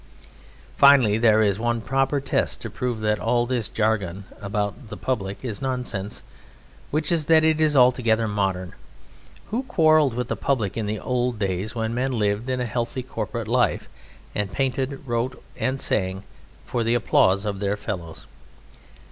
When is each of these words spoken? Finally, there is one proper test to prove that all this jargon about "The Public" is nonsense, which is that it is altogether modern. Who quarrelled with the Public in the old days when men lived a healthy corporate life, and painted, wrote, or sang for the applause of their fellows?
Finally, 0.77 1.19
there 1.19 1.43
is 1.43 1.59
one 1.59 1.79
proper 1.79 2.19
test 2.19 2.59
to 2.59 2.71
prove 2.71 3.01
that 3.01 3.19
all 3.19 3.45
this 3.45 3.69
jargon 3.69 4.23
about 4.41 4.87
"The 4.87 4.97
Public" 4.97 5.45
is 5.45 5.61
nonsense, 5.61 6.23
which 6.89 7.11
is 7.11 7.27
that 7.27 7.43
it 7.43 7.61
is 7.61 7.77
altogether 7.77 8.27
modern. 8.27 8.73
Who 9.51 9.61
quarrelled 9.61 10.15
with 10.15 10.27
the 10.29 10.35
Public 10.35 10.75
in 10.75 10.87
the 10.87 10.97
old 10.97 11.37
days 11.37 11.75
when 11.75 11.93
men 11.93 12.13
lived 12.13 12.49
a 12.49 12.65
healthy 12.65 13.03
corporate 13.03 13.47
life, 13.47 13.87
and 14.33 14.51
painted, 14.51 15.05
wrote, 15.07 15.35
or 15.61 15.77
sang 15.77 16.23
for 16.65 16.83
the 16.83 16.95
applause 16.95 17.45
of 17.45 17.59
their 17.59 17.77
fellows? 17.77 18.25